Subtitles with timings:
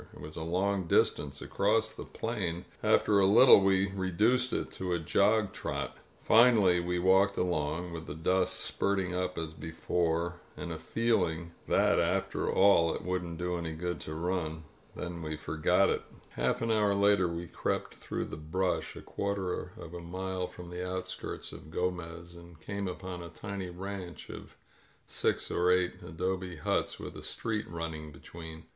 [0.15, 2.65] It was a long distance across the plain.
[2.81, 5.95] After a little we reduced it to a jog trot.
[6.23, 11.51] Finally we walked along, with the dust spurting up as before, and a feel ing
[11.67, 14.63] that, after all, it wouldn't do any good to run.
[14.95, 15.99] Then we forgot it.
[16.29, 20.71] •••Half an hour later we crept through the brush a quarter of a mile from
[20.71, 24.57] the outskirts of Gomez and came upon a tiny ranch of
[25.05, 28.63] six or eight adobe huts, with a street running between.